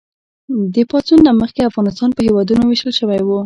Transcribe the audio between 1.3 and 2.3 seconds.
مخکې افغانستان په